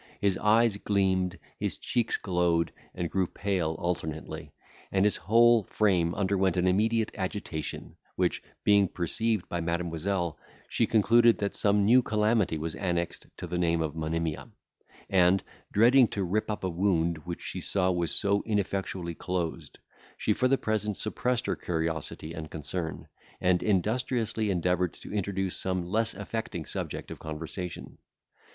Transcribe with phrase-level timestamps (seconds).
[0.19, 4.51] His eyes gleamed, his cheeks glowed and grew pale alternately,
[4.91, 11.37] and his whole frame underwent an immediate agitation; which being perceived by Mademoiselle, she concluded
[11.37, 14.49] that some new calamity was annexed to the name of Monimia,
[15.07, 19.77] and, dreading to rip up a wound which she saw was so ineffectually closed,
[20.17, 23.07] she for the present suppressed her curiosity and concern,
[23.39, 27.99] and industriously endeavoured to introduce some less affecting subject of conversation.